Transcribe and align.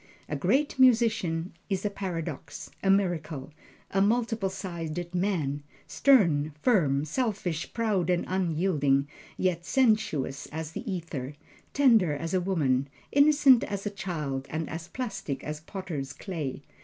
A 0.27 0.35
Great 0.35 0.79
Musician 0.79 1.53
is 1.69 1.85
a 1.85 1.91
paradox, 1.91 2.71
a 2.81 2.89
miracle, 2.89 3.51
a 3.91 4.01
multiple 4.01 4.49
sided 4.49 5.13
man 5.13 5.61
stern, 5.85 6.53
firm, 6.59 7.05
selfish, 7.05 7.71
proud 7.71 8.09
and 8.09 8.25
unyielding; 8.27 9.07
yet 9.37 9.63
sensuous 9.63 10.47
as 10.47 10.71
the 10.71 10.91
ether, 10.91 11.35
tender 11.73 12.13
as 12.13 12.33
a 12.33 12.41
woman, 12.41 12.87
innocent 13.11 13.63
as 13.63 13.85
a 13.85 13.91
child, 13.91 14.47
and 14.49 14.67
as 14.71 14.87
plastic 14.87 15.43
as 15.43 15.59
potters' 15.59 16.13
clay. 16.13 16.63